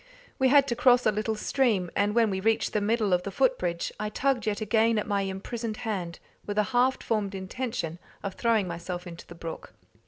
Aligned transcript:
We 0.39 0.47
had 0.47 0.67
to 0.69 0.75
cross 0.75 1.05
a 1.05 1.11
little 1.11 1.35
stream, 1.35 1.91
and 1.95 2.15
when 2.15 2.31
we 2.31 2.39
reached 2.39 2.73
the 2.73 2.81
middle 2.81 3.13
of 3.13 3.21
the 3.21 3.29
foot 3.29 3.59
bridge, 3.59 3.91
I 3.99 4.09
tugged 4.09 4.47
yet 4.47 4.59
again 4.59 4.97
at 4.97 5.05
my 5.05 5.21
imprisoned 5.21 5.77
hand, 5.77 6.17
with 6.43 6.57
a 6.57 6.63
half 6.73 7.03
formed 7.03 7.35
intention 7.35 7.99
of 8.23 8.33
throwing 8.33 8.67
myself 8.67 9.05
into 9.05 9.27
the 9.27 9.35
brook. 9.35 9.75